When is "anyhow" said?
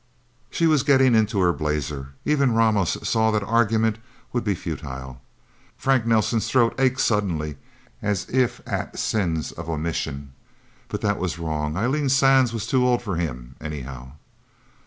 13.61-14.13